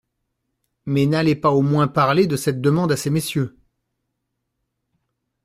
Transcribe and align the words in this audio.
Mais 0.87 1.05
n’allez 1.05 1.35
pas 1.35 1.51
au 1.51 1.61
moins 1.61 1.87
parler 1.87 2.25
de 2.25 2.35
cette 2.35 2.59
demande 2.59 2.91
à 2.91 2.97
ces 2.97 3.11
messieurs. 3.11 3.55